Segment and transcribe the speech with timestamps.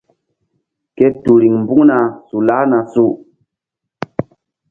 [0.95, 1.97] Ke tul riŋ mbuŋna
[2.27, 3.05] su lahna su.